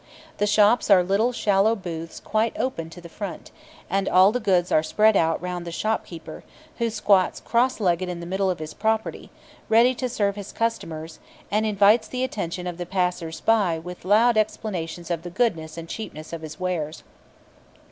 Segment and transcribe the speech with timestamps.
[0.39, 3.51] The shops are little shallow booths quite open to the front;
[3.87, 6.43] and all the goods are spread out round the shopkeeper,
[6.79, 9.29] who squats cross legged in the middle of his property,
[9.69, 11.19] ready to serve his customers,
[11.51, 15.87] and invites the attention of the passers by by loud explanations of the goodness and
[15.87, 17.03] cheapness of his wares.